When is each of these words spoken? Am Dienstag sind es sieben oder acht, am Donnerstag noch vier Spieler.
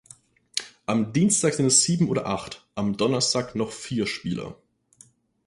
Am 0.87 1.13
Dienstag 1.13 1.53
sind 1.53 1.67
es 1.67 1.83
sieben 1.83 2.09
oder 2.09 2.25
acht, 2.25 2.65
am 2.73 2.97
Donnerstag 2.97 3.53
noch 3.53 3.71
vier 3.71 4.07
Spieler. 4.07 4.57